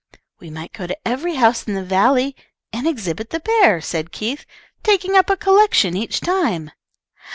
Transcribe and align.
"We 0.39 0.49
might 0.49 0.73
go 0.73 0.87
to 0.87 0.97
every 1.07 1.35
house 1.35 1.67
in 1.67 1.75
the 1.75 1.83
valley, 1.83 2.35
and 2.73 2.87
exhibit 2.87 3.29
the 3.29 3.39
bear," 3.39 3.81
said 3.81 4.11
Keith, 4.11 4.47
"taking 4.81 5.15
up 5.15 5.29
a 5.29 5.37
collection 5.37 5.95
each 5.95 6.21
time." 6.21 6.71